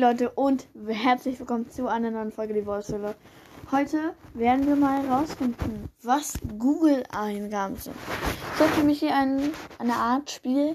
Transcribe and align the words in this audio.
Leute 0.00 0.30
und 0.30 0.66
herzlich 0.88 1.38
willkommen 1.38 1.68
zu 1.68 1.86
einer 1.86 2.10
neuen 2.10 2.32
Folge 2.32 2.54
die 2.54 2.64
Wolfswille. 2.64 3.14
Heute 3.70 4.14
werden 4.32 4.66
wir 4.66 4.74
mal 4.74 5.02
herausfinden, 5.02 5.90
was 6.02 6.38
Google-Eingaben 6.58 7.76
sind. 7.76 7.94
Ich 8.54 8.60
habe 8.62 8.74
nämlich 8.78 9.00
hier 9.00 9.14
ein, 9.14 9.52
eine 9.78 9.92
Art 9.92 10.30
Spiel, 10.30 10.74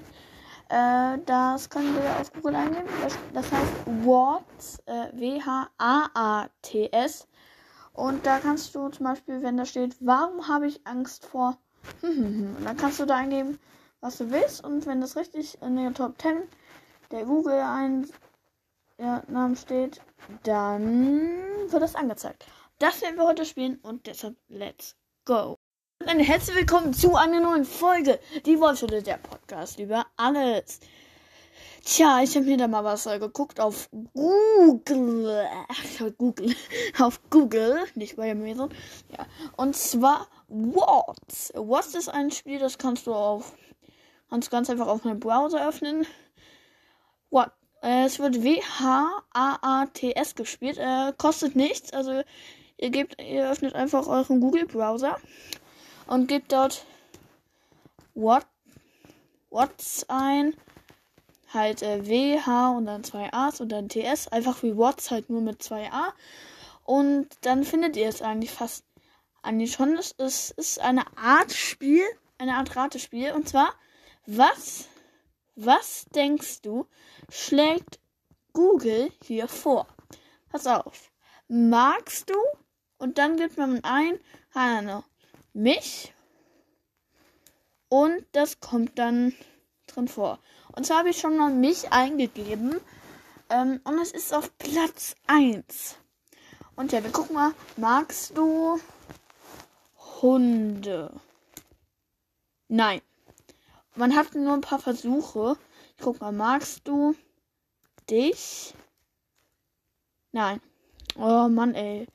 äh, 0.68 1.18
das 1.26 1.68
können 1.68 1.92
wir 1.96 2.20
auf 2.20 2.32
Google 2.34 2.54
eingeben. 2.54 2.86
Das, 3.34 3.50
heißt 3.50 3.72
Worts, 4.04 4.78
äh, 4.86 5.08
W-H-A-A-T-S. 5.14 5.66
Und 7.94 8.24
da 8.24 8.38
kannst 8.38 8.76
du 8.76 8.90
zum 8.90 9.06
Beispiel, 9.06 9.42
wenn 9.42 9.56
da 9.56 9.64
steht, 9.64 9.96
warum 9.98 10.46
habe 10.46 10.68
ich 10.68 10.86
Angst 10.86 11.26
vor, 11.26 11.58
und 12.02 12.64
dann 12.64 12.76
kannst 12.76 13.00
du 13.00 13.06
da 13.06 13.16
eingeben, 13.16 13.58
was 14.00 14.18
du 14.18 14.30
willst. 14.30 14.62
Und 14.62 14.86
wenn 14.86 15.00
das 15.00 15.16
richtig 15.16 15.60
in 15.62 15.74
der 15.74 15.92
Top 15.94 16.14
10 16.22 16.42
der 17.10 17.24
Google 17.24 17.60
ein 17.60 18.06
ja, 18.98 19.22
Namen 19.28 19.56
steht, 19.56 20.00
dann 20.42 21.38
wird 21.68 21.82
das 21.82 21.94
angezeigt. 21.94 22.46
Das 22.78 23.02
werden 23.02 23.16
wir 23.16 23.26
heute 23.26 23.44
spielen 23.44 23.78
und 23.82 24.06
deshalb 24.06 24.36
let's 24.48 24.96
go. 25.24 25.58
Und 26.00 26.20
herzlich 26.20 26.56
willkommen 26.56 26.92
zu 26.92 27.14
einer 27.14 27.40
neuen 27.40 27.64
Folge. 27.64 28.18
Die 28.44 28.60
Wolfschule, 28.60 29.02
der 29.02 29.18
Podcast 29.18 29.78
über 29.78 30.06
alles. 30.16 30.80
Tja, 31.84 32.20
ich 32.22 32.34
habe 32.36 32.46
mir 32.46 32.56
da 32.56 32.68
mal 32.68 32.84
was 32.84 33.06
äh, 33.06 33.18
geguckt 33.18 33.60
auf 33.60 33.88
Google. 34.12 35.48
Google. 36.18 36.54
Auf 36.98 37.20
Google, 37.30 37.84
nicht 37.94 38.16
bei 38.16 38.32
Amazon. 38.32 38.70
Ja. 39.16 39.26
Und 39.56 39.76
zwar 39.76 40.26
What. 40.48 41.52
What 41.54 41.86
ist 41.94 42.08
ein 42.08 42.30
Spiel, 42.30 42.58
das 42.58 42.78
kannst 42.78 43.06
du 43.06 43.14
auf. 43.14 43.54
Kannst 44.28 44.50
ganz 44.50 44.68
einfach 44.68 44.88
auf 44.88 45.04
meinem 45.04 45.20
Browser 45.20 45.66
öffnen. 45.68 46.06
What 47.30 47.52
es 47.80 48.18
wird 48.18 48.42
W-H-A-A-T-S 48.42 50.34
gespielt. 50.34 50.78
Äh, 50.78 51.12
kostet 51.16 51.56
nichts. 51.56 51.92
Also 51.92 52.22
ihr 52.78 52.90
gebt, 52.90 53.20
ihr 53.20 53.50
öffnet 53.50 53.74
einfach 53.74 54.06
euren 54.06 54.40
Google-Browser 54.40 55.18
und 56.06 56.28
gebt 56.28 56.52
dort 56.52 56.84
What, 58.14 58.46
What's 59.50 60.06
ein. 60.08 60.54
Halt 61.52 61.82
äh, 61.82 62.06
W, 62.06 62.40
H 62.40 62.70
und 62.70 62.86
dann 62.86 63.04
zwei 63.04 63.32
A's 63.32 63.60
und 63.60 63.70
dann 63.70 63.88
TS. 63.88 64.28
Einfach 64.28 64.62
wie 64.62 64.76
What's 64.76 65.10
halt 65.10 65.30
nur 65.30 65.40
mit 65.40 65.62
zwei 65.62 65.90
A. 65.92 66.12
Und 66.84 67.28
dann 67.42 67.64
findet 67.64 67.96
ihr 67.96 68.08
es 68.08 68.22
eigentlich 68.22 68.50
fast 68.50 68.84
eigentlich 69.42 69.72
schon. 69.72 69.96
Es 69.96 70.12
ist, 70.12 70.50
ist 70.52 70.80
eine 70.80 71.04
Art 71.16 71.52
Spiel, 71.52 72.02
eine 72.38 72.56
Art 72.56 72.74
Ratespiel. 72.74 73.32
Und 73.32 73.48
zwar, 73.48 73.74
was 74.26 74.88
was 75.56 76.04
denkst 76.14 76.60
du, 76.62 76.86
schlägt 77.30 77.98
Google 78.52 79.10
hier 79.24 79.48
vor? 79.48 79.86
Pass 80.50 80.66
auf. 80.66 81.10
Magst 81.48 82.30
du? 82.30 82.34
Und 82.98 83.18
dann 83.18 83.36
gibt 83.36 83.58
man 83.58 83.82
ein, 83.82 84.18
keine 84.52 85.02
mich. 85.52 86.12
Und 87.88 88.24
das 88.32 88.60
kommt 88.60 88.98
dann 88.98 89.34
drin 89.86 90.08
vor. 90.08 90.38
Und 90.72 90.86
zwar 90.86 90.98
habe 90.98 91.10
ich 91.10 91.18
schon 91.18 91.36
mal 91.36 91.50
mich 91.50 91.92
eingegeben. 91.92 92.80
Ähm, 93.48 93.80
und 93.84 93.98
es 93.98 94.12
ist 94.12 94.34
auf 94.34 94.56
Platz 94.58 95.14
1. 95.26 95.96
Und 96.74 96.92
ja, 96.92 97.02
wir 97.02 97.12
gucken 97.12 97.34
mal. 97.34 97.52
Magst 97.76 98.36
du 98.36 98.78
Hunde? 100.20 101.12
Nein 102.68 103.00
man 103.96 104.14
hat 104.14 104.34
nur 104.34 104.54
ein 104.54 104.60
paar 104.60 104.78
Versuche. 104.78 105.56
Ich 105.96 106.04
guck 106.04 106.20
mal, 106.20 106.32
magst 106.32 106.86
du 106.86 107.14
dich? 108.08 108.74
Nein. 110.32 110.60
Oh 111.16 111.48
Mann, 111.48 111.74
ey. 111.74 112.06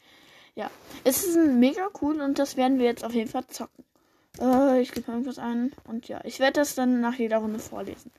Ja. 0.55 0.69
Es 1.03 1.23
ist 1.23 1.37
mega 1.37 1.89
cool 2.01 2.21
und 2.21 2.37
das 2.39 2.57
werden 2.57 2.77
wir 2.77 2.85
jetzt 2.85 3.03
auf 3.03 3.13
jeden 3.13 3.29
Fall 3.29 3.47
zocken. 3.47 3.83
Äh, 4.39 4.81
ich 4.81 4.91
gebe 4.91 5.11
irgendwas 5.11 5.39
ein. 5.39 5.73
Und 5.85 6.07
ja, 6.07 6.21
ich 6.23 6.39
werde 6.39 6.59
das 6.59 6.75
dann 6.75 7.01
nach 7.01 7.15
jeder 7.15 7.37
Runde 7.39 7.59
vorlesen. 7.59 8.11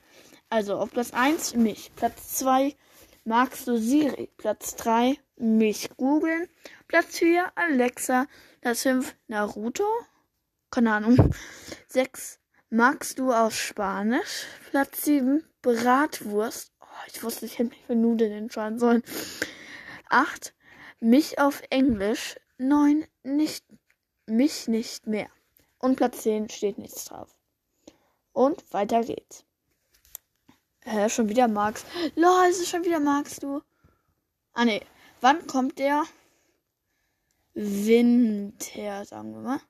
Also, 0.50 0.76
auf 0.76 0.90
Platz 0.90 1.12
1 1.12 1.54
mich. 1.54 1.92
Platz 1.96 2.36
2 2.38 2.74
magst 3.24 3.68
du 3.68 3.78
Siri. 3.78 4.30
Platz 4.36 4.76
3 4.76 5.16
mich 5.36 5.90
googeln. 5.96 6.48
Platz 6.88 7.18
4 7.18 7.52
Alexa. 7.54 8.26
Platz 8.60 8.82
5 8.82 9.14
Naruto. 9.28 9.86
Keine 10.70 10.92
Ahnung. 10.92 11.32
6 11.88 12.41
Magst 12.74 13.18
du 13.18 13.34
aus 13.34 13.54
Spanisch? 13.54 14.46
Platz 14.70 15.04
7. 15.04 15.44
Bratwurst. 15.60 16.72
Oh, 16.80 16.86
ich 17.06 17.22
wusste, 17.22 17.44
ich 17.44 17.58
hätte 17.58 17.68
mich 17.68 17.84
für 17.84 17.94
Nudeln 17.94 18.32
entscheiden 18.32 18.78
sollen. 18.78 19.02
8. 20.08 20.54
Mich 20.98 21.38
auf 21.38 21.62
Englisch. 21.68 22.40
9. 22.56 23.06
Nicht, 23.24 23.66
mich 24.24 24.68
nicht 24.68 25.06
mehr. 25.06 25.28
Und 25.80 25.96
Platz 25.96 26.22
10 26.22 26.48
steht 26.48 26.78
nichts 26.78 27.04
drauf. 27.04 27.36
Und 28.32 28.64
weiter 28.72 29.04
geht's. 29.04 29.44
Hä, 30.84 31.10
schon 31.10 31.28
wieder 31.28 31.48
magst. 31.48 31.84
Lol, 32.16 32.46
ist 32.48 32.62
es 32.62 32.70
schon 32.70 32.86
wieder 32.86 33.00
magst 33.00 33.42
du? 33.42 33.60
Ah, 34.54 34.64
ne. 34.64 34.80
Wann 35.20 35.46
kommt 35.46 35.78
der 35.78 36.04
Winter, 37.52 39.04
sagen 39.04 39.34
wir 39.34 39.42
mal? 39.42 39.60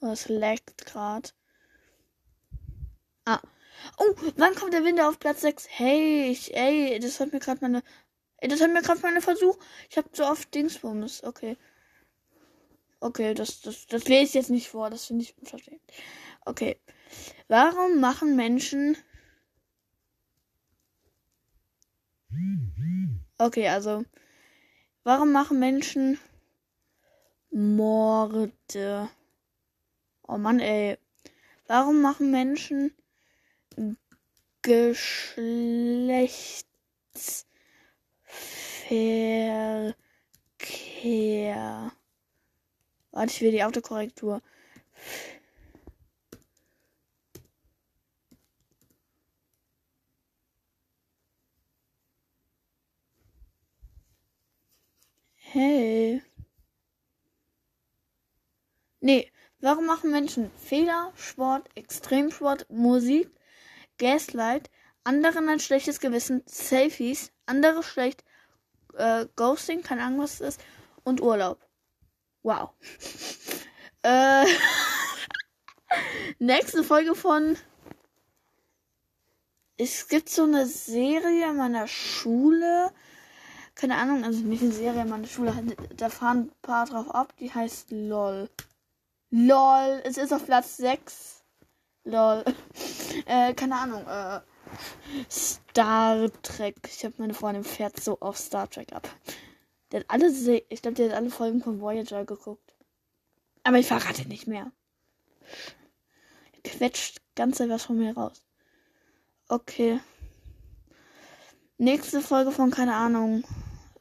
Was 0.00 0.28
leckt 0.28 0.86
gerade? 0.86 1.30
Ah. 3.24 3.40
Oh, 3.98 4.14
wann 4.36 4.54
kommt 4.54 4.72
der 4.72 4.84
Winter 4.84 5.08
auf 5.08 5.18
Platz 5.18 5.42
6? 5.42 5.66
Hey, 5.68 6.30
ich, 6.30 6.54
ey, 6.56 6.98
das 6.98 7.20
hat 7.20 7.32
mir 7.32 7.40
gerade 7.40 7.60
meine. 7.60 7.82
Ey, 8.38 8.48
das 8.48 8.60
hat 8.60 8.72
mir 8.72 8.82
gerade 8.82 9.00
meine 9.00 9.20
Versuch. 9.20 9.58
Ich 9.90 9.96
habe 9.96 10.08
so 10.12 10.24
oft 10.24 10.54
Dingsbums. 10.54 11.24
Okay. 11.24 11.56
Okay, 13.00 13.34
das, 13.34 13.60
das, 13.60 13.86
das 13.86 14.08
lese 14.08 14.24
ich 14.24 14.34
jetzt 14.34 14.50
nicht 14.50 14.68
vor. 14.68 14.90
Das 14.90 15.06
finde 15.06 15.24
ich 15.24 15.36
unverständlich. 15.38 16.02
Okay. 16.44 16.80
Warum 17.48 18.00
machen 18.00 18.36
Menschen. 18.36 18.96
Okay, 23.38 23.68
also. 23.68 24.04
Warum 25.04 25.32
machen 25.32 25.58
Menschen 25.58 26.18
Morde? 27.50 29.08
Oh 30.28 30.38
Mann, 30.38 30.60
ey. 30.60 30.98
Warum 31.68 32.02
machen 32.02 32.30
Menschen 32.30 32.92
Geschlechtsverkehr? 34.62 37.46
Warte, 43.10 43.32
ich 43.32 43.40
will 43.40 43.50
die 43.50 43.64
Autokorrektur. 43.64 44.40
Hey. 55.36 56.20
Nee, 59.00 59.30
Warum 59.60 59.86
machen 59.86 60.10
Menschen 60.10 60.50
Fehler, 60.56 61.12
Sport, 61.16 61.68
Extremsport, 61.74 62.66
Musik, 62.68 63.30
Gaslight, 63.98 64.70
anderen 65.02 65.48
ein 65.48 65.60
schlechtes 65.60 65.98
Gewissen, 66.00 66.42
Selfies, 66.46 67.32
andere 67.46 67.82
schlecht, 67.82 68.22
äh, 68.94 69.26
Ghosting, 69.36 69.82
keine 69.82 70.02
Ahnung 70.02 70.20
was 70.20 70.40
es 70.40 70.56
ist, 70.56 70.60
und 71.04 71.22
Urlaub. 71.22 71.66
Wow. 72.42 72.70
äh, 74.02 74.44
nächste 76.38 76.84
Folge 76.84 77.14
von. 77.14 77.56
Es 79.78 80.08
gibt 80.08 80.28
so 80.28 80.44
eine 80.44 80.66
Serie 80.66 81.50
in 81.50 81.56
meiner 81.56 81.86
Schule. 81.86 82.90
Keine 83.74 83.96
Ahnung, 83.96 84.24
also 84.24 84.40
nicht 84.40 84.62
eine 84.62 84.72
Serie 84.72 85.02
in 85.02 85.08
meiner 85.08 85.26
Schule. 85.26 85.54
Da 85.96 86.08
fahren 86.08 86.50
ein 86.50 86.52
paar 86.62 86.86
drauf 86.86 87.14
ab, 87.14 87.34
die 87.38 87.52
heißt 87.52 87.90
LOL. 87.90 88.48
Lol, 89.30 90.00
es 90.04 90.16
ist 90.16 90.32
auf 90.32 90.44
Platz 90.44 90.76
6. 90.76 91.44
Lol. 92.04 92.44
Äh, 93.24 93.54
keine 93.54 93.76
Ahnung. 93.76 94.06
Äh, 94.06 94.40
Star 95.30 96.30
Trek. 96.42 96.76
Ich 96.86 97.02
habe 97.02 97.14
meine 97.16 97.32
Freundin 97.32 97.64
fährt 97.64 97.98
so 97.98 98.20
auf 98.20 98.36
Star 98.36 98.68
Trek 98.68 98.92
ab. 98.92 99.08
Der 99.90 100.00
hat 100.00 100.10
alle, 100.10 100.28
ich 100.28 100.82
glaube, 100.82 100.96
der 100.96 101.08
hat 101.08 101.16
alle 101.16 101.30
Folgen 101.30 101.62
von 101.62 101.80
Voyager 101.80 102.26
geguckt. 102.26 102.74
Aber 103.62 103.78
ich 103.78 103.86
verrate 103.86 104.28
nicht 104.28 104.46
mehr. 104.46 104.70
Quetscht 106.62 107.22
ganz 107.34 107.58
etwas 107.58 107.84
von 107.84 107.96
mir 107.96 108.14
raus. 108.14 108.44
Okay. 109.48 110.00
Nächste 111.78 112.20
Folge 112.20 112.52
von 112.52 112.70
keine 112.70 112.94
Ahnung. 112.94 113.44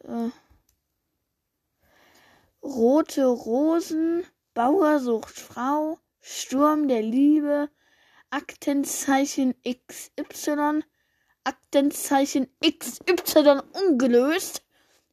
Äh, 0.04 0.30
Rote 2.62 3.26
Rosen. 3.26 4.26
Bauer 4.56 5.02
sucht 5.02 5.38
Frau, 5.38 6.00
Sturm 6.22 6.88
der 6.88 7.02
Liebe, 7.02 7.70
Aktenzeichen 8.30 9.54
XY, 9.62 10.82
Aktenzeichen 11.44 12.48
XY 12.66 13.60
ungelöst. 13.74 14.64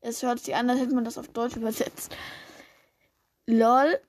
Es 0.01 0.23
hört 0.23 0.39
sich 0.39 0.55
an, 0.55 0.71
als 0.71 0.79
hätte 0.79 0.95
man 0.95 1.05
das 1.05 1.19
auf 1.19 1.27
Deutsch 1.27 1.57
übersetzt. 1.57 2.17
LOL, 3.47 4.01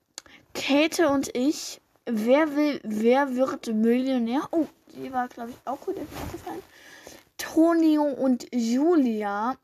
Käthe 0.53 1.09
und 1.09 1.35
ich, 1.35 1.81
wer 2.06 2.56
will, 2.56 2.80
wer 2.83 3.35
wird 3.35 3.74
Millionär? 3.74 4.47
Oh, 4.51 4.68
die 4.89 5.12
war, 5.12 5.30
glaube 5.30 5.50
ich, 5.50 5.57
auch 5.65 5.81
gut 5.81 5.97
aufgefallen. 5.97 6.62
Tonio 7.39 8.03
und 8.03 8.47
Julia 8.53 9.57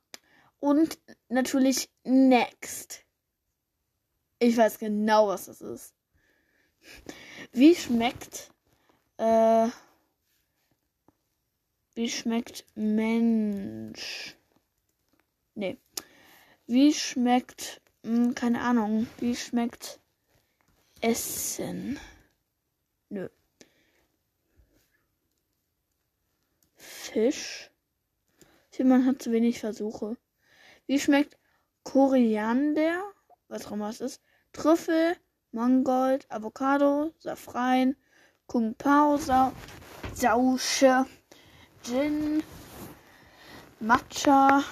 und 0.59 0.97
natürlich 1.29 1.91
Next. 2.03 3.05
Ich 4.39 4.55
weiß 4.55 4.79
genau, 4.79 5.27
was 5.27 5.45
das 5.45 5.61
ist. 5.61 5.93
Wie 7.51 7.75
schmeckt 7.75 8.51
äh, 9.17 9.67
wie 11.95 12.09
schmeckt 12.09 12.65
Mensch? 12.75 14.37
Nee. 15.55 15.77
Wie 16.65 16.93
schmeckt 16.93 17.81
hm, 18.03 18.33
keine 18.33 18.61
Ahnung, 18.61 19.07
wie 19.17 19.35
schmeckt 19.35 19.99
Essen? 21.01 21.99
Nö. 23.09 23.27
Fisch? 26.77 27.69
Man 28.81 29.05
hat 29.05 29.21
zu 29.21 29.33
wenig 29.33 29.59
Versuche. 29.59 30.15
Wie 30.87 31.01
schmeckt 31.01 31.37
Koriander? 31.83 33.03
Was 33.49 33.67
auch 33.67 33.73
immer 33.73 33.89
es 33.89 33.99
ist. 33.99 34.21
Trüffel, 34.53 35.15
Mangold, 35.51 36.25
Avocado, 36.29 37.13
Safran, 37.19 37.95
Kung 38.47 38.75
Pao, 38.75 39.17
Sa 39.17 39.53
Sausche, 40.13 41.05
Gin, 41.83 42.43
Matcha, 43.79 44.63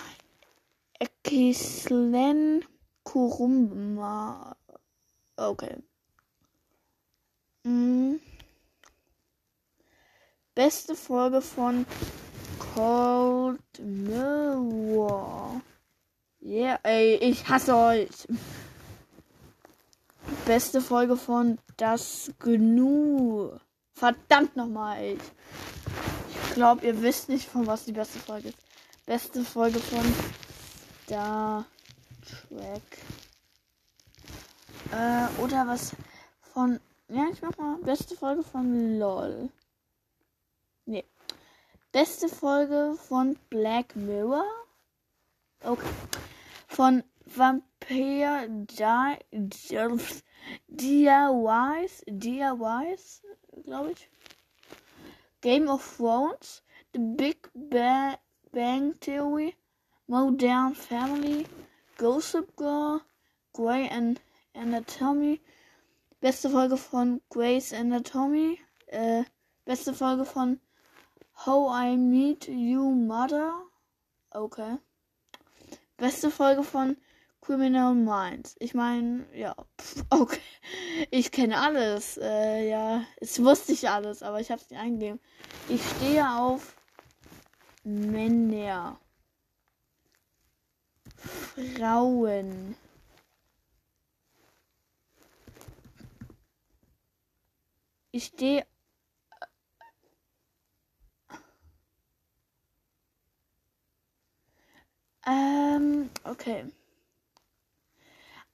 Ekislen, 1.00 2.65
Kurumba. 3.03 4.56
Okay. 5.38 5.77
Mhm. 7.63 8.19
Beste 10.56 10.95
Folge 10.95 11.41
von 11.41 11.85
Cold 12.73 13.62
Mirror. 13.80 15.62
Yeah, 16.41 16.80
ey, 16.83 17.15
ich 17.15 17.47
hasse 17.47 17.75
euch. 17.75 18.27
Beste 20.47 20.79
Folge 20.79 21.17
von 21.17 21.59
Das 21.75 22.31
Gnu. 22.39 23.51
Verdammt 23.91 24.55
nochmal, 24.55 24.97
ey. 24.97 25.17
Ich 26.45 26.53
glaube, 26.53 26.85
ihr 26.85 27.01
wisst 27.01 27.27
nicht, 27.27 27.49
von 27.49 27.67
was 27.67 27.83
die 27.83 27.91
beste 27.91 28.17
Folge 28.17 28.47
ist. 28.47 28.57
Beste 29.05 29.44
Folge 29.44 29.77
von 29.77 30.05
Star 31.03 31.65
Trek. 32.25 32.81
Äh, 34.94 35.27
oder 35.41 35.67
was 35.67 35.91
von. 36.53 36.79
Ja, 37.09 37.25
ich 37.29 37.41
mach 37.41 37.57
mal. 37.57 37.75
Beste 37.79 38.15
Folge 38.15 38.44
von 38.44 38.97
LOL. 38.97 39.49
Nee. 40.85 41.03
Beste 41.91 42.29
Folge 42.29 42.95
von 43.09 43.38
Black 43.49 43.97
Mirror. 43.97 44.45
Okay. 45.61 45.89
Von 46.69 47.03
Vampire 47.25 48.47
DIYs. 50.69 52.03
DIYs, 52.07 53.21
glaube 53.63 53.91
ich. 53.91 54.09
Game 55.41 55.67
of 55.67 55.97
Thrones. 55.97 56.63
The 56.94 56.99
Big 56.99 57.49
ba 57.53 58.17
Bang 58.51 58.99
Theory. 58.99 59.55
Modern 60.07 60.73
Family. 60.75 61.45
Gossip 61.97 62.55
Girl. 62.55 63.01
Grey 63.53 63.88
and 63.89 64.19
Anatomy. 64.53 65.41
Beste 66.19 66.49
Folge 66.49 66.77
von 66.77 67.21
Grey's 67.29 67.73
Anatomy. 67.73 68.59
Äh, 68.88 69.23
beste 69.65 69.94
Folge 69.94 70.25
von 70.25 70.59
How 71.45 71.69
I 71.71 71.95
Meet 71.95 72.47
You 72.47 72.91
Mother. 72.91 73.53
Okay. 74.31 74.77
Beste 75.97 76.31
Folge 76.31 76.63
von 76.63 76.97
Criminal 77.42 77.94
Minds. 77.95 78.56
Ich 78.60 78.74
meine, 78.74 79.25
ja, 79.34 79.56
pff, 79.80 80.04
okay. 80.10 80.42
Ich 81.12 81.31
kenne 81.31 81.60
alles. 81.60 82.18
Äh, 82.18 82.69
ja, 82.69 83.04
es 83.18 83.44
wusste 83.44 83.72
ich 83.74 83.89
alles, 83.89 84.24
aber 84.24 84.39
ich 84.42 84.51
habe 84.51 84.62
es 84.62 84.69
nicht 84.69 84.80
eingegeben. 84.80 85.19
Ich 85.69 85.81
stehe 85.98 86.30
auf 86.30 86.75
Männer. 87.84 89.00
Frauen. 91.16 92.75
Ich 98.12 98.25
stehe 98.25 98.66
Ähm, 105.28 106.10
okay. 106.24 106.66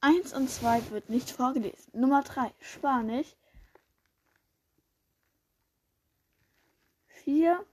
Eins 0.04 0.34
und 0.34 0.50
zwei 0.50 0.82
wird 0.90 1.10
nicht 1.10 1.32
vorgelesen. 1.32 1.98
Nummer 1.98 2.24
drei, 2.24 2.54
Spanisch. 2.60 3.38
Vier, 7.08 7.66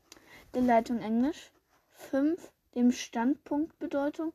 der 0.55 0.63
Leitung 0.63 1.01
Englisch. 1.01 1.51
Fünf, 1.89 2.53
dem 2.77 2.93
Standpunkt 2.93 3.77
Bedeutung. 3.81 4.33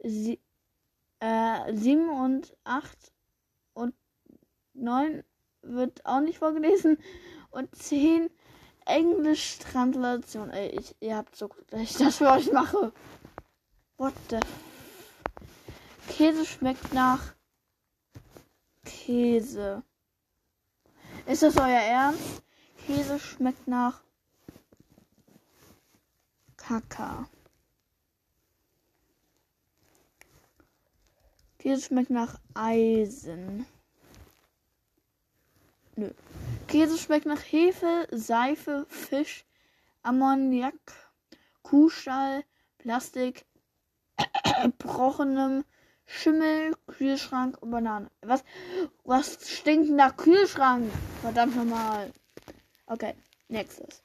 Sie, 0.00 0.38
äh, 1.20 1.74
sieben 1.74 2.10
und 2.10 2.54
acht 2.64 3.10
und 3.72 3.94
neun 4.74 5.24
wird 5.62 6.04
auch 6.04 6.20
nicht 6.20 6.40
vorgelesen. 6.40 6.98
Und 7.50 7.74
zehn, 7.74 8.28
Englisch-Translation. 8.84 10.50
Ey, 10.50 10.78
ich, 10.78 10.94
ihr 11.00 11.16
habt 11.16 11.36
so, 11.36 11.48
dass 11.68 11.80
ich 11.80 11.94
das 11.94 12.16
für 12.18 12.30
euch 12.30 12.52
mache. 12.52 12.92
What 13.96 14.12
the? 14.28 14.40
Käse 16.08 16.46
schmeckt 16.46 16.92
nach 16.92 17.34
Käse. 18.84 19.82
Ist 21.26 21.42
das 21.42 21.56
euer 21.56 21.66
Ernst? 21.66 22.42
Käse 22.86 23.18
schmeckt 23.18 23.66
nach 23.66 24.00
Kaka. 26.56 27.28
Käse 31.58 31.82
schmeckt 31.82 32.10
nach 32.10 32.38
Eisen. 32.54 33.66
Nö. 35.96 36.12
Käse 36.68 36.98
schmeckt 36.98 37.26
nach 37.26 37.40
Hefe, 37.40 38.06
Seife, 38.10 38.86
Fisch, 38.88 39.44
Ammoniak, 40.02 40.74
Kuhstall, 41.62 42.44
Plastik, 42.78 43.44
gebrochenem 44.62 45.64
Schimmel, 46.06 46.74
Kühlschrank 46.86 47.60
und 47.60 47.70
Banane. 47.70 48.10
Was, 48.22 48.44
was 49.04 49.48
stinkt 49.48 49.90
nach 49.90 50.16
Kühlschrank? 50.16 50.90
Verdammt 51.20 51.56
nochmal. 51.56 52.12
Okay, 52.86 53.14
nächstes. 53.48 54.02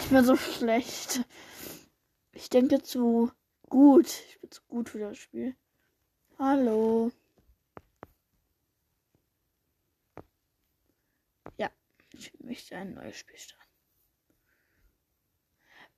Ich 0.00 0.08
bin 0.08 0.24
so 0.24 0.36
schlecht. 0.36 1.24
Ich 2.32 2.48
denke 2.48 2.82
zu 2.82 3.30
gut. 3.68 4.06
Ich 4.06 4.40
bin 4.40 4.50
zu 4.50 4.62
gut 4.68 4.88
für 4.88 5.00
das 5.00 5.18
Spiel. 5.18 5.56
Hallo. 6.38 7.10
Ich 12.18 12.32
möchte 12.40 12.76
ein 12.76 12.94
neues 12.94 13.16
Spiel 13.16 13.38
starten. 13.38 13.64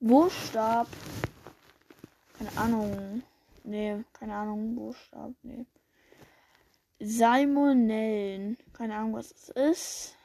Buchstab. 0.00 0.86
Keine 2.36 2.56
Ahnung. 2.58 3.22
Nee, 3.70 4.02
keine 4.12 4.34
Ahnung. 4.34 4.74
Buchstab. 4.74 5.32
Nee. 5.42 5.64
Salmonellen. 6.98 8.58
Keine 8.72 8.96
Ahnung, 8.96 9.12
was 9.12 9.30
es 9.30 9.48
ist. 9.50 10.16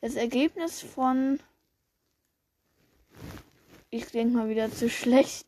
Das 0.00 0.14
Ergebnis 0.14 0.80
von. 0.80 1.40
Ich 3.90 4.06
denke 4.06 4.34
mal 4.34 4.48
wieder 4.48 4.70
zu 4.72 4.88
schlecht. 4.88 5.46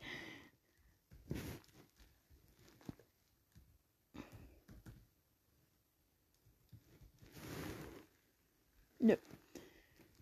Nö. 8.98 9.16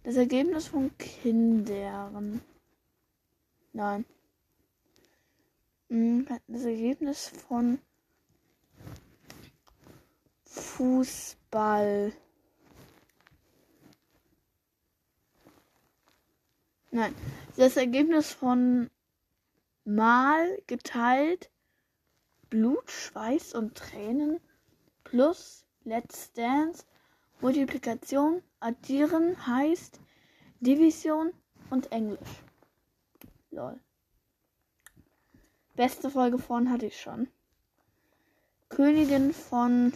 Das 0.04 0.14
Ergebnis 0.14 0.68
von 0.68 0.96
Kindern. 0.96 2.40
Nein. 3.72 4.04
Hm, 5.88 6.26
das 6.46 6.64
Ergebnis 6.64 7.28
von 7.28 7.78
Fußball. 10.44 12.12
Nein, 16.90 17.14
das 17.56 17.76
Ergebnis 17.76 18.32
von 18.32 18.90
mal 19.84 20.60
geteilt 20.66 21.50
Blut, 22.50 22.90
Schweiß 22.90 23.54
und 23.54 23.76
Tränen 23.76 24.40
plus 25.04 25.64
Let's 25.84 26.32
Dance 26.32 26.84
Multiplikation 27.40 28.42
addieren 28.60 29.46
heißt 29.46 30.00
Division 30.60 31.32
und 31.70 31.92
Englisch. 31.92 32.42
Lol. 33.50 33.78
Beste 35.78 36.10
Folge 36.10 36.38
von 36.38 36.70
hatte 36.72 36.86
ich 36.86 37.00
schon. 37.00 37.28
Königin 38.68 39.32
von 39.32 39.92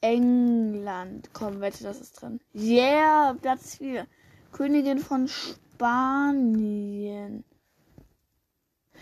England. 0.00 1.30
Komm, 1.32 1.60
wette, 1.60 1.84
das 1.84 2.00
ist 2.00 2.20
drin. 2.20 2.40
Yeah, 2.52 3.36
Platz 3.40 3.76
4. 3.76 4.08
Königin 4.50 4.98
von 4.98 5.28
Spanien. 5.28 6.64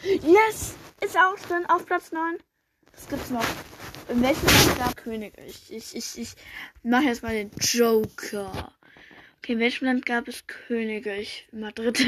Yes! 0.02 0.74
Ist 1.00 1.16
auch 1.16 1.38
drin 1.48 1.64
auf 1.66 1.86
Platz 1.86 2.12
9. 2.12 2.36
Was 2.92 3.08
gibt's 3.08 3.30
noch? 3.30 3.46
In 4.10 4.20
welchem 4.20 4.44
Land 4.44 4.78
gab 4.78 4.96
König? 4.96 5.32
Ich, 5.46 5.72
ich, 5.72 5.96
ich, 5.96 6.18
ich 6.18 6.34
mache 6.82 7.04
jetzt 7.04 7.22
mal 7.22 7.32
den 7.32 7.50
Joker. 7.58 8.70
Okay, 9.44 9.52
in 9.52 9.58
welchem 9.58 9.84
Land 9.84 10.06
gab 10.06 10.26
es 10.26 10.46
Königreich? 10.46 11.46
Madrid. 11.52 11.98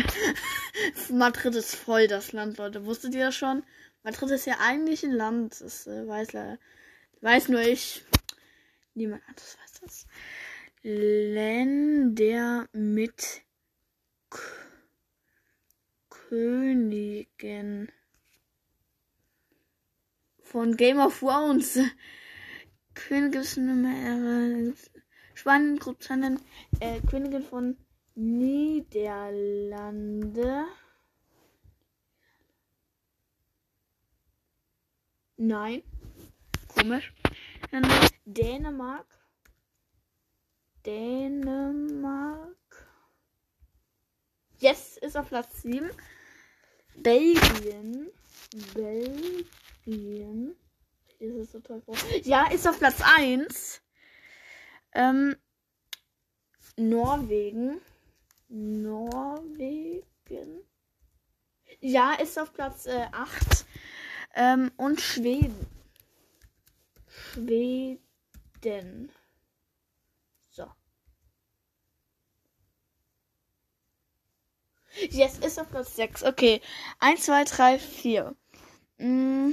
Madrid 1.10 1.54
ist 1.54 1.74
voll 1.74 2.06
das 2.06 2.32
Land, 2.32 2.56
Leute. 2.56 2.86
Wusstet 2.86 3.14
ihr 3.14 3.26
das 3.26 3.36
schon? 3.36 3.62
Madrid 4.02 4.30
ist 4.30 4.46
ja 4.46 4.54
eigentlich 4.58 5.04
ein 5.04 5.12
Land. 5.12 5.60
Das 5.60 5.86
äh, 5.86 6.08
weiß, 6.08 6.28
weiß 7.20 7.48
nur 7.50 7.60
ich. 7.60 8.02
Niemand 8.94 9.22
anderes 9.28 9.58
weiß 9.60 9.80
das. 9.82 10.06
Länder 10.82 12.70
mit 12.72 13.42
K 14.30 14.38
Königin 16.08 17.92
von 20.40 20.74
Game 20.78 21.00
of 21.00 21.18
Thrones. 21.18 21.78
Königin 22.94 24.74
Spanien, 25.36 25.78
Großbritannien, 25.78 26.40
äh, 26.80 27.00
Königin 27.02 27.42
von 27.42 27.76
Niederlande. 28.14 30.64
Nein. 35.36 35.82
Komisch. 36.74 37.12
Dann 37.70 37.86
Dänemark. 38.24 39.06
Dänemark. 40.86 42.56
Yes, 44.58 44.96
ist 44.96 45.18
auf 45.18 45.28
Platz 45.28 45.60
7. 45.62 45.90
Belgien. 46.94 48.10
Belgien. 48.72 50.56
Ist 51.18 51.34
es 51.34 51.52
so 51.52 51.60
toll 51.60 51.82
Ja, 52.22 52.50
ist 52.50 52.66
auf 52.66 52.78
Platz 52.78 53.02
1. 53.02 53.82
Ähm, 54.96 55.36
Norwegen. 56.76 57.82
Norwegen. 58.48 60.02
Ja, 61.80 62.14
ist 62.14 62.38
auf 62.38 62.54
Platz 62.54 62.86
äh, 62.86 63.06
8. 63.12 63.66
Ähm, 64.34 64.72
und 64.76 65.02
Schweden. 65.02 65.66
Schweden. 67.06 68.00
So. 70.48 70.66
Yes, 75.10 75.38
ist 75.40 75.60
auf 75.60 75.68
Platz 75.68 75.94
6. 75.96 76.24
Okay. 76.24 76.62
1, 77.00 77.26
2, 77.26 77.44
3, 77.44 77.78
4. 77.78 78.34
Mm. 78.96 79.50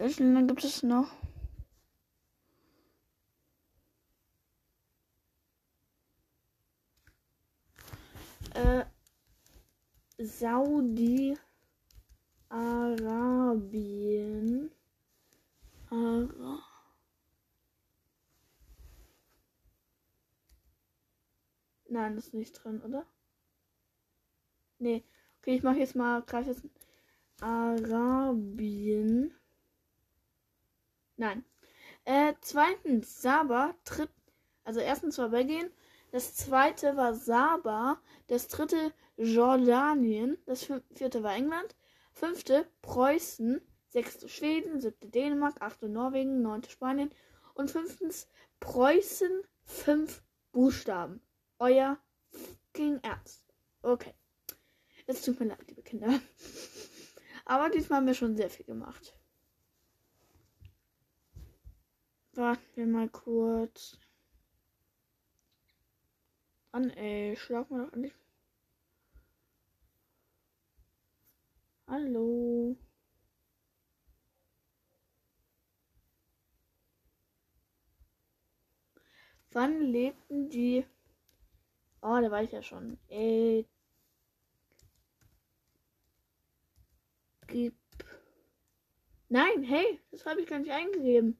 Welche 0.00 0.22
Länder 0.24 0.42
gibt 0.54 0.64
es 0.64 0.82
noch? 0.82 1.12
Äh, 8.54 8.86
Saudi 10.16 11.36
Arabien. 12.48 13.10
Ara 15.90 16.62
Nein, 21.90 22.16
das 22.16 22.28
ist 22.28 22.32
nicht 22.34 22.54
drin, 22.54 22.80
oder? 22.80 23.04
Nee. 24.78 25.04
Okay, 25.40 25.56
ich 25.56 25.62
mache 25.62 25.76
jetzt 25.76 25.94
mal, 25.94 26.22
greife 26.22 26.52
jetzt 26.52 26.64
Arabien. 27.42 29.34
Nein. 31.20 31.44
Äh, 32.06 32.32
zweitens, 32.40 33.20
Saba 33.20 33.74
tritt, 33.84 34.08
also 34.64 34.80
erstens 34.80 35.18
war 35.18 35.28
Belgien, 35.28 35.70
das 36.12 36.34
zweite 36.34 36.96
war 36.96 37.12
Saba, 37.12 38.00
das 38.28 38.48
dritte 38.48 38.94
Jordanien, 39.18 40.38
das 40.46 40.64
vierte 40.94 41.22
war 41.22 41.34
England, 41.34 41.76
fünfte 42.14 42.66
Preußen, 42.80 43.60
sechste 43.90 44.30
Schweden, 44.30 44.80
siebte 44.80 45.08
Dänemark, 45.08 45.60
achte 45.60 45.90
Norwegen, 45.90 46.40
neunte 46.40 46.70
Spanien 46.70 47.10
und 47.52 47.70
fünftens 47.70 48.26
Preußen, 48.58 49.42
fünf 49.66 50.22
Buchstaben. 50.52 51.20
Euer 51.58 51.98
fucking 52.30 52.98
Ernst. 53.02 53.44
Okay. 53.82 54.14
Es 55.06 55.20
tut 55.20 55.38
mir 55.38 55.48
leid, 55.48 55.68
liebe 55.68 55.82
Kinder. 55.82 56.18
Aber 57.44 57.68
diesmal 57.68 57.98
haben 57.98 58.06
wir 58.06 58.14
schon 58.14 58.38
sehr 58.38 58.48
viel 58.48 58.64
gemacht. 58.64 59.19
Warten 62.34 62.76
wir 62.76 62.86
mal 62.86 63.08
kurz. 63.08 63.98
An, 66.72 66.90
ey, 66.90 67.36
schlag 67.36 67.68
mal 67.70 67.84
doch 67.86 67.92
an 67.92 68.10
Hallo. 71.88 72.76
Wann 79.52 79.80
lebten 79.82 80.48
die. 80.48 80.86
Oh, 82.02 82.18
da 82.20 82.30
war 82.30 82.42
ich 82.44 82.52
ja 82.52 82.62
schon. 82.62 82.96
Äh. 83.08 83.64
Gib. 87.48 87.74
Nein, 89.28 89.64
hey, 89.64 90.00
das 90.12 90.24
habe 90.26 90.40
ich 90.40 90.46
gar 90.46 90.60
nicht 90.60 90.70
eingegeben. 90.70 91.36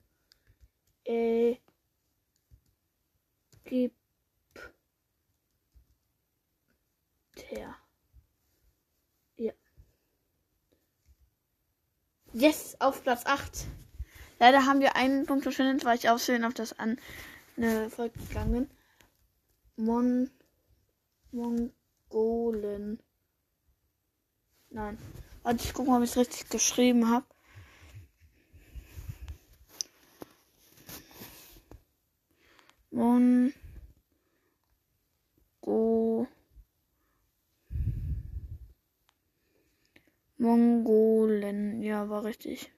Äh. 1.11 1.57
Gib. 3.65 3.93
her. 7.49 7.75
Ja. 9.37 9.53
Yes, 12.33 12.77
auf 12.79 13.03
Platz 13.03 13.27
8. 13.27 13.67
Leider 14.39 14.67
haben 14.67 14.79
wir 14.79 14.95
einen 14.95 15.27
Punkt 15.27 15.43
verschwendet, 15.43 15.85
weil 15.85 15.99
ich 15.99 16.09
aussehen 16.09 16.45
auf 16.45 16.55
das 16.55 16.79
an 16.79 16.97
eine 17.57 17.91
Folge 17.91 18.17
gegangen. 18.21 18.71
Mon 19.77 20.31
Mongolen. 21.33 23.03
Nein. 24.71 24.97
Warte, 25.43 25.65
ich 25.65 25.75
gucke 25.75 25.91
mal, 25.91 25.97
ob 25.97 26.05
ich 26.05 26.11
es 26.11 26.17
richtig 26.17 26.49
geschrieben 26.51 27.11
habe. 27.11 27.27
Mongo 32.93 33.53
Mongolen. 40.39 41.83
Ja, 41.83 42.09
war 42.09 42.25
richtig. 42.25 42.73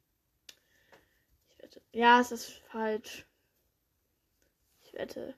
Wette. 1.66 1.82
Ja, 1.94 2.22
es 2.22 2.32
ist 2.32 2.52
falsch. 2.70 3.26
Ich 4.84 4.94
wette. 4.94 5.34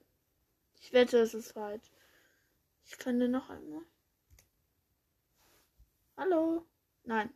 Ich 0.81 0.91
wette, 0.91 1.19
es 1.19 1.33
ist 1.33 1.53
falsch. 1.53 1.89
Ich 2.83 2.97
dir 2.97 3.29
noch 3.29 3.49
einmal. 3.49 3.83
Hallo? 6.17 6.65
Nein. 7.05 7.33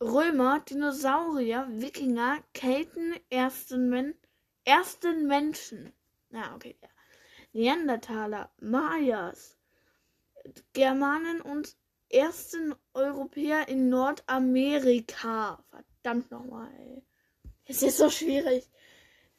Römer, 0.00 0.60
Dinosaurier, 0.60 1.66
Wikinger, 1.68 2.42
Kelten, 2.54 3.20
ersten, 3.28 3.90
Men 3.90 4.14
ersten 4.64 5.26
Menschen. 5.26 5.92
Na, 6.30 6.54
okay, 6.54 6.78
ja. 6.80 6.88
Neandertaler, 7.52 8.50
Mayas, 8.60 9.58
Germanen 10.72 11.42
und 11.42 11.76
ersten 12.08 12.74
Europäer 12.94 13.68
in 13.68 13.90
Nordamerika. 13.90 15.62
Verdammt 15.68 16.30
nochmal, 16.30 16.72
ey. 16.78 17.04
Es 17.66 17.82
ist 17.82 17.96
so 17.96 18.10
schwierig. 18.10 18.68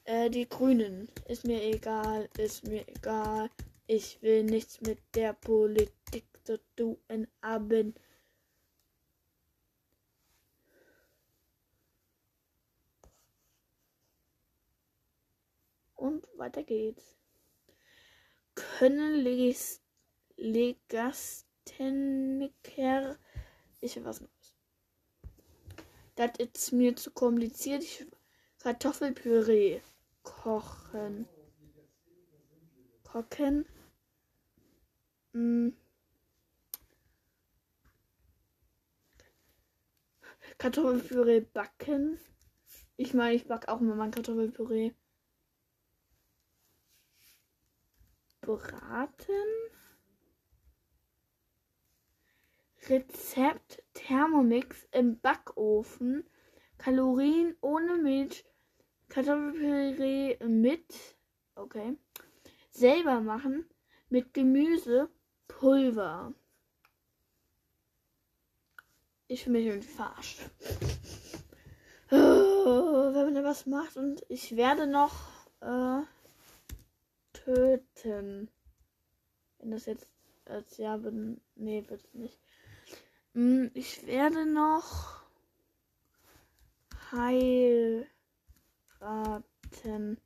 Äh, 0.04 0.30
die 0.30 0.50
Grünen. 0.50 1.08
Ist 1.28 1.46
mir 1.46 1.64
egal, 1.64 2.30
ist 2.38 2.68
mir 2.68 2.86
egal. 2.88 3.50
Ich 3.88 4.22
will 4.22 4.44
nichts 4.44 4.82
mit 4.82 5.00
der 5.14 5.34
Politik 5.34 6.26
zu 6.44 6.60
tun 6.76 6.98
haben. 7.42 7.96
Und 15.96 16.28
weiter 16.36 16.64
geht's. 16.64 17.16
Können 18.56 19.22
Legis 19.22 19.82
Legasteniker. 20.38 23.18
Ich 23.82 23.96
will 23.96 24.06
was 24.06 24.22
Neues. 24.22 24.56
Das 26.16 26.32
ist 26.38 26.72
mir 26.72 26.96
zu 26.96 27.12
kompliziert. 27.12 27.84
Ich 27.84 28.06
Kartoffelpüree 28.66 29.80
kochen. 30.24 31.28
Kochen. 33.04 33.68
Mm. 35.34 35.70
Kartoffelpüree 40.58 41.42
backen. 41.42 42.18
Ich 42.98 43.14
meine, 43.14 43.36
ich 43.36 43.48
backe 43.48 43.70
auch 43.70 43.82
immer 43.82 43.94
mein 43.94 44.10
Kartoffelpüree. 44.10 44.94
Braten. 48.42 49.52
Rezept 52.90 53.84
Thermomix 53.94 54.88
im 54.92 55.20
Backofen. 55.20 56.28
Kalorien 56.80 57.56
ohne 57.62 57.98
Milch. 57.98 58.44
Kartoffelpüree 59.16 60.38
mit. 60.46 60.94
Okay. 61.56 61.96
Selber 62.70 63.22
machen 63.22 63.66
mit 64.10 64.34
Gemüse. 64.34 65.10
Pulver. 65.48 66.34
Ich 69.30 69.46
fühle 69.46 69.60
mich 69.60 69.68
irgendwie 69.68 69.88
verarscht. 69.88 70.42
Oh, 72.12 73.14
wenn 73.14 73.26
man 73.26 73.36
da 73.36 73.44
was 73.46 73.66
macht 73.66 73.96
und 73.96 74.22
ich 74.28 74.58
werde 74.58 74.86
noch 74.86 75.14
äh, 75.62 76.02
töten. 77.32 78.50
Wenn 79.60 79.72
das 79.72 79.86
jetzt 79.86 80.10
als 80.44 80.76
Ja 80.76 80.98
bin. 80.98 81.40
Nee, 81.56 81.86
wird 81.88 82.04
es 82.04 82.14
nicht. 82.14 82.38
Hm, 83.34 83.72
ich 83.76 84.06
werde 84.08 84.46
noch 84.46 85.24
heiraten. 89.06 90.20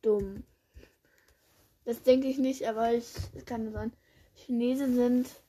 dumm. 0.00 0.44
Das 1.84 2.04
denke 2.04 2.28
ich 2.28 2.38
nicht, 2.38 2.68
aber 2.68 2.92
ich 2.94 3.12
kann 3.46 3.72
sein. 3.72 3.92
Chinesen 4.34 4.94
sind 4.94 5.42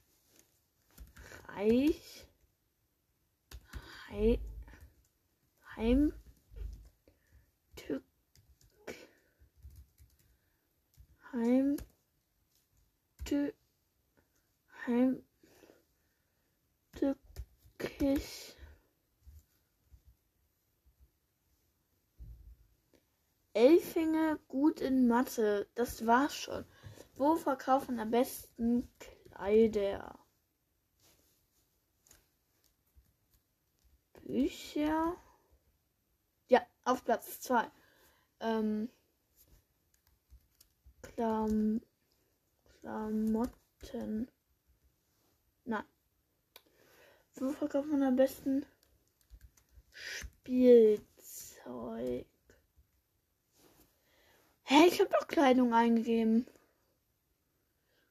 reich. 1.49 2.25
Hei, 4.09 4.39
heim. 5.75 6.13
Tück. 7.75 8.03
Heim. 11.31 11.77
Tü, 13.23 13.53
heim. 14.87 15.23
Tückisch. 16.93 18.56
Elfinge 23.57 24.39
gut 24.47 24.81
in 24.81 25.07
Mathe. 25.07 25.67
Das 25.73 26.05
war's 26.05 26.35
schon. 26.35 26.63
Wo 27.15 27.35
verkaufen 27.35 27.99
am 27.99 28.11
besten 28.11 28.87
Kleider? 28.99 30.19
Bücher. 34.21 35.17
Ja, 36.49 36.61
auf 36.83 37.03
Platz 37.03 37.39
2. 37.39 37.71
Ähm, 38.41 38.89
Klam 41.01 41.81
Klamotten. 42.79 44.29
Nein. 45.65 45.83
Wo 47.33 47.49
verkauft 47.53 47.87
man 47.87 48.03
am 48.03 48.17
besten 48.17 48.67
Spielzeug? 49.93 51.07
Hä, 54.69 54.85
ich 54.85 54.99
habe 54.99 55.09
doch 55.09 55.29
Kleidung 55.29 55.73
eingegeben. 55.73 56.45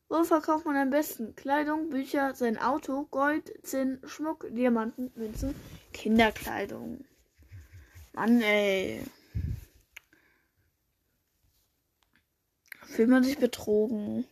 Wo 0.08 0.24
verkauft 0.24 0.64
man 0.64 0.76
am 0.76 0.88
besten? 0.88 1.36
Kleidung, 1.36 1.90
Bücher, 1.90 2.34
sein 2.34 2.56
Auto, 2.56 3.04
Gold, 3.10 3.52
Zinn, 3.62 4.00
Schmuck, 4.06 4.46
Diamanten, 4.48 5.12
Münzen, 5.16 5.54
Kinderkleidung. 5.92 7.04
Mann, 8.14 8.40
ey. 8.40 9.04
Fühlt 12.86 13.10
man 13.10 13.22
sich 13.22 13.36
betrogen? 13.36 14.24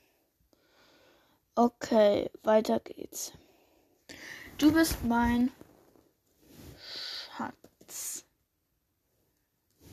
Okay, 1.56 2.30
weiter 2.42 2.80
geht's. 2.80 3.32
Du 4.56 4.72
bist 4.72 5.04
mein 5.04 5.52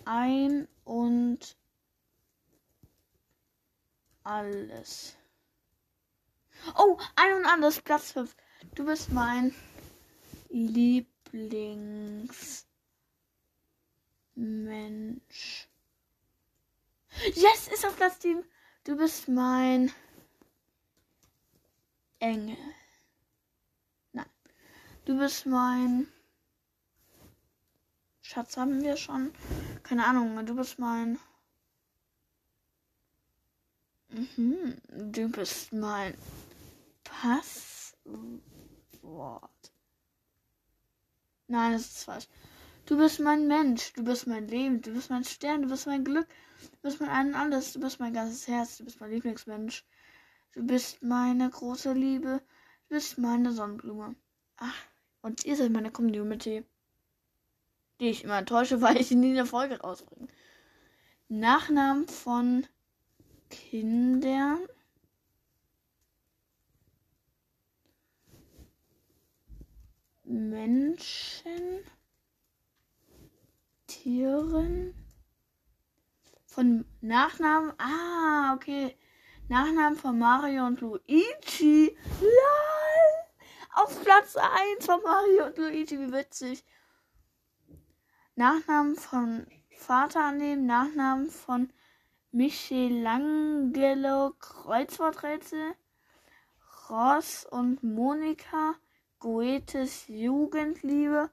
ein 0.06 0.67
und 0.86 1.58
alles. 4.24 5.16
Oh, 6.78 6.98
ein 7.16 7.38
und 7.38 7.46
alles, 7.46 7.82
Platz 7.82 8.12
5. 8.12 8.36
Du 8.76 8.86
bist 8.86 9.12
mein 9.12 9.54
Lieblingsmensch. 10.50 12.68
Yes, 17.34 17.68
ist 17.74 17.86
auf 17.86 17.96
Platz 17.96 18.22
7. 18.22 18.44
Du 18.84 18.96
bist 18.96 19.28
mein 19.28 19.92
Engel. 22.20 22.58
Nein. 24.14 24.30
Du 25.06 25.18
bist 25.18 25.46
mein 25.46 26.08
Schatz 28.34 28.56
haben 28.56 28.82
wir 28.82 28.96
schon. 28.96 29.34
Keine 29.84 30.06
Ahnung, 30.06 30.46
du 30.46 30.56
bist 30.56 30.80
mein. 30.80 31.20
Mhm, 34.12 34.76
du 34.89 35.30
bist 35.30 35.74
mein 35.74 36.13
Passwort. 37.04 37.95
Nein, 41.47 41.74
das 41.74 41.82
ist 41.82 42.04
falsch. 42.04 42.28
Du 42.86 42.97
bist 42.97 43.19
mein 43.19 43.47
Mensch, 43.47 43.93
du 43.93 44.04
bist 44.04 44.28
mein 44.28 44.47
Leben, 44.47 44.82
du 44.82 44.93
bist 44.93 45.10
mein 45.10 45.24
Stern, 45.24 45.62
du 45.62 45.69
bist 45.69 45.88
mein 45.88 46.04
Glück, 46.04 46.28
du 46.71 46.78
bist 46.82 47.00
mein 47.00 47.10
ein 47.10 47.36
alles, 47.36 47.74
du 47.74 47.80
bist 47.80 48.00
mein 48.00 48.13
ganzes 48.13 48.47
Herz, 48.47 48.78
du 48.78 48.86
bist 48.86 49.00
mein 49.00 49.12
Lieblingsmensch. 49.12 49.86
Du 50.54 50.65
bist 50.65 51.02
meine 51.02 51.50
große 51.50 51.93
Liebe, 51.93 52.41
du 52.89 52.95
bist 52.95 53.17
meine 53.17 53.52
Sonnenblume. 53.54 54.15
Ach, 54.58 54.76
und 55.21 55.45
ihr 55.45 55.56
seid 55.56 55.71
meine 55.71 55.91
Community 55.91 56.65
die 58.02 58.10
ich 58.10 58.24
immer 58.24 58.39
enttäusche, 58.39 58.82
weil 58.82 58.97
ich 58.97 59.08
sie 59.08 59.15
nie 59.15 59.30
in 59.30 59.36
der 59.36 59.45
Folge 59.45 59.80
rausbringe. 59.80 60.28
Nachnamen 61.30 62.08
von 62.08 62.65
Kindern. 63.52 64.68
Menschen, 70.24 71.84
Tieren, 73.86 74.96
von 76.48 76.86
Nachnamen. 77.02 77.74
Ah, 77.78 78.54
okay. 78.56 78.98
Nachnamen 79.50 79.98
von 79.98 80.18
Mario 80.18 80.66
und 80.68 80.82
Luigi. 80.82 81.98
Lol. 82.22 82.32
Auf 83.74 84.04
Platz 84.04 84.38
1 84.38 84.86
von 84.86 85.02
Mario 85.04 85.48
und 85.48 85.58
Luigi. 85.58 86.00
Wie 86.00 86.12
witzig. 86.12 86.64
Nachnamen 88.36 88.96
von 88.96 89.46
Vater 89.70 90.24
annehmen, 90.26 90.66
Nachnamen 90.66 91.30
von 91.30 91.72
Michelangelo 92.34 94.32
Kreuzworträtsel, 94.39 95.76
Ross 96.89 97.46
und 97.46 97.84
Monika, 97.84 98.76
Goethes 99.20 100.08
Jugendliebe, 100.08 101.30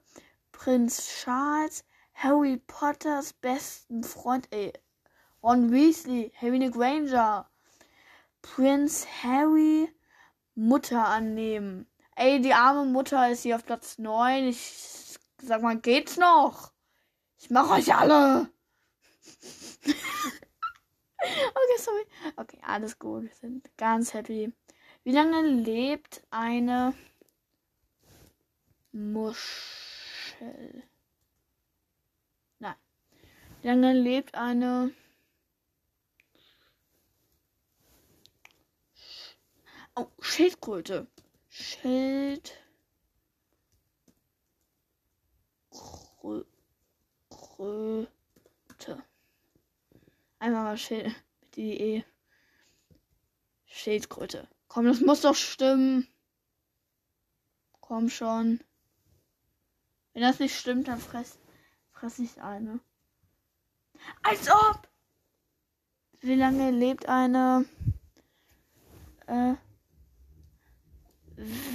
Prinz 0.51 1.07
Charles, 1.07 1.85
Harry 2.13 2.57
Potters 2.67 3.31
besten 3.31 4.03
Freund, 4.03 4.49
ey, 4.51 4.73
Ron 5.41 5.71
Weasley, 5.71 6.33
Hermine 6.35 6.69
Granger, 6.69 7.49
Prinz 8.41 9.07
Harry, 9.23 9.89
Mutter 10.55 11.07
annehmen. 11.07 11.87
Ey, 12.17 12.41
die 12.41 12.53
arme 12.53 12.83
Mutter 12.83 13.31
ist 13.31 13.43
hier 13.43 13.55
auf 13.55 13.65
Platz 13.65 13.99
9. 13.99 14.49
Ich 14.49 15.17
sag 15.41 15.61
mal, 15.61 15.79
geht's 15.79 16.17
noch? 16.17 16.73
Ich 17.37 17.49
mach 17.49 17.69
euch 17.69 17.95
alle. 17.95 18.51
okay, 21.49 21.77
sorry. 21.77 22.05
Okay, 22.37 22.59
alles 22.63 22.97
gut. 22.97 23.23
Wir 23.23 23.33
sind 23.35 23.69
ganz 23.77 24.13
happy. 24.13 24.53
Wie 25.03 25.11
lange 25.11 25.41
lebt 25.41 26.21
eine 26.29 26.93
Muschel? 28.91 30.83
Nein. 32.59 32.75
Wie 33.61 33.67
lange 33.67 33.93
lebt 33.93 34.35
eine 34.35 34.91
Oh, 39.95 40.07
Schildkröte. 40.21 41.07
Schild. 41.49 42.53
Einmal 50.39 50.63
mal 50.63 50.77
Schild 50.77 51.05
mit 51.41 51.55
die 51.57 52.03
Schildkröte. 53.65 54.47
Komm, 54.69 54.85
das 54.85 55.01
muss 55.01 55.21
doch 55.21 55.35
stimmen. 55.35 56.07
Komm 57.81 58.09
schon. 58.09 58.63
Wenn 60.13 60.21
das 60.21 60.39
nicht 60.39 60.57
stimmt, 60.57 60.87
dann 60.87 60.99
fress, 60.99 61.37
fress 61.91 62.19
ich 62.19 62.41
eine. 62.41 62.79
Als 64.23 64.49
ob! 64.49 64.87
Wie 66.21 66.35
lange 66.35 66.71
lebt 66.71 67.07
eine 67.07 67.65
äh, 69.27 69.55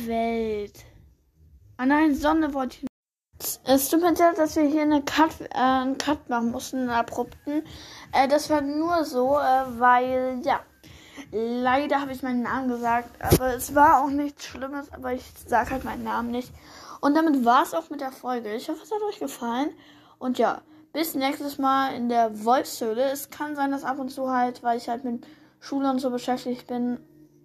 Welt? 0.07 0.85
Ah 1.77 1.87
nein, 1.87 2.15
Sonne 2.15 2.55
wollte 2.55 2.79
ich 2.79 2.94
es 3.65 3.89
tut 3.89 4.01
mir 4.01 4.13
leid, 4.13 4.39
dass 4.39 4.57
wir 4.57 4.65
hier 4.65 4.83
eine 4.83 5.03
Cut, 5.03 5.41
äh, 5.41 5.55
einen 5.55 5.99
Cut 5.99 6.29
machen 6.29 6.51
mussten, 6.51 6.81
einen 6.81 6.91
abrupten. 6.91 7.63
Äh, 8.13 8.29
das 8.29 8.51
war 8.51 8.61
nur 8.61 9.05
so, 9.05 9.39
äh, 9.39 9.79
weil, 9.79 10.41
ja, 10.45 10.61
leider 11.33 12.01
habe 12.01 12.13
ich 12.13 12.23
meinen 12.23 12.43
Namen 12.43 12.69
gesagt, 12.69 13.11
aber 13.21 13.55
es 13.55 13.75
war 13.75 14.03
auch 14.03 14.11
nichts 14.11 14.45
Schlimmes, 14.45 14.93
aber 14.93 15.13
ich 15.13 15.25
sage 15.47 15.71
halt 15.71 15.85
meinen 15.85 16.05
Namen 16.05 16.31
nicht. 16.31 16.53
Und 17.01 17.15
damit 17.15 17.45
war 17.45 17.63
es 17.63 17.75
auch 17.75 17.91
mit 17.91 18.01
der 18.01 18.13
Folge. 18.13 18.55
Ich 18.55 18.69
hoffe, 18.69 18.81
es 18.83 18.91
hat 18.91 19.03
euch 19.09 19.19
gefallen. 19.19 19.71
Und 20.19 20.39
ja, 20.39 20.61
bis 20.93 21.15
nächstes 21.15 21.59
Mal 21.59 21.95
in 21.95 22.09
der 22.09 22.45
Wolfshöhle. 22.45 23.11
Es 23.11 23.31
kann 23.31 23.57
sein, 23.57 23.73
dass 23.73 23.85
ab 23.85 23.99
und 23.99 24.11
zu 24.11 24.31
halt, 24.31 24.63
weil 24.63 24.79
ich 24.79 24.89
halt 24.89 25.05
mit 25.05 25.27
Schule 25.59 25.91
und 25.91 25.99
so 25.99 26.11
beschäftigt 26.11 26.67
bin, 26.67 26.99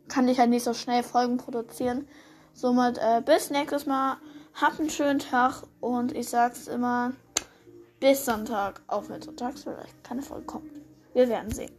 kann 0.08 0.28
ich 0.28 0.40
halt 0.40 0.50
nicht 0.50 0.64
so 0.64 0.74
schnell 0.74 1.04
Folgen 1.04 1.38
produzieren. 1.38 2.08
Somit 2.54 2.98
äh, 2.98 3.22
bis 3.22 3.50
nächstes 3.50 3.86
Mal. 3.86 4.18
Habt 4.62 4.78
einen 4.82 4.90
schönen 4.90 5.20
Tag 5.20 5.64
und 5.80 6.14
ich 6.14 6.28
sag's 6.28 6.68
immer, 6.68 7.14
bis 8.02 8.26
Sonntag. 8.26 8.82
Auch 8.88 9.08
wenn 9.08 9.22
sonntags 9.22 9.64
vielleicht 9.64 10.04
keine 10.04 10.22
Folge 10.22 10.46
kommt. 10.46 10.70
Wir 11.14 11.30
werden 11.30 11.50
sehen. 11.50 11.72